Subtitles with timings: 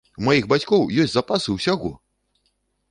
[0.21, 1.95] У маіх бацькоў ёсць запасы ўсяго!